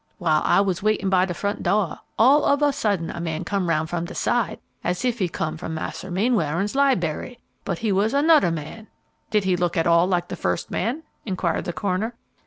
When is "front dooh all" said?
1.35-2.43